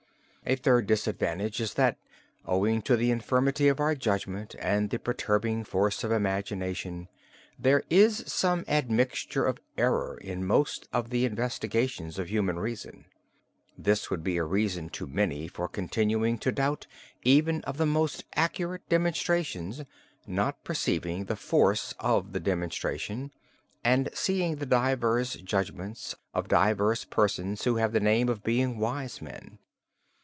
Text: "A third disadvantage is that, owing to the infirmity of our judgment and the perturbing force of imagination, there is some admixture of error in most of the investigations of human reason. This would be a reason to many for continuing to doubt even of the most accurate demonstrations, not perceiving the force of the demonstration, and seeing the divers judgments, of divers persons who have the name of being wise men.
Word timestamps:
"A 0.43 0.55
third 0.55 0.87
disadvantage 0.87 1.61
is 1.61 1.75
that, 1.75 1.99
owing 2.47 2.81
to 2.81 2.97
the 2.97 3.11
infirmity 3.11 3.67
of 3.67 3.79
our 3.79 3.93
judgment 3.93 4.55
and 4.57 4.89
the 4.89 4.97
perturbing 4.97 5.63
force 5.63 6.03
of 6.03 6.11
imagination, 6.11 7.09
there 7.59 7.83
is 7.91 8.23
some 8.25 8.65
admixture 8.67 9.45
of 9.45 9.59
error 9.77 10.17
in 10.17 10.43
most 10.43 10.89
of 10.91 11.11
the 11.11 11.25
investigations 11.25 12.17
of 12.17 12.27
human 12.29 12.57
reason. 12.57 13.05
This 13.77 14.09
would 14.09 14.23
be 14.23 14.37
a 14.37 14.43
reason 14.43 14.89
to 14.89 15.05
many 15.05 15.47
for 15.47 15.67
continuing 15.69 16.39
to 16.39 16.51
doubt 16.51 16.87
even 17.23 17.61
of 17.65 17.77
the 17.77 17.85
most 17.85 18.23
accurate 18.35 18.89
demonstrations, 18.89 19.83
not 20.25 20.63
perceiving 20.63 21.25
the 21.25 21.35
force 21.35 21.93
of 21.99 22.33
the 22.33 22.39
demonstration, 22.39 23.31
and 23.83 24.09
seeing 24.11 24.55
the 24.55 24.65
divers 24.65 25.35
judgments, 25.35 26.15
of 26.33 26.47
divers 26.47 27.05
persons 27.05 27.63
who 27.63 27.75
have 27.75 27.91
the 27.93 27.99
name 27.99 28.27
of 28.27 28.43
being 28.43 28.79
wise 28.79 29.21
men. 29.21 29.59